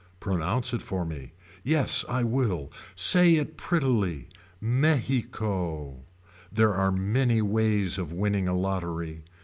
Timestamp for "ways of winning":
7.43-8.47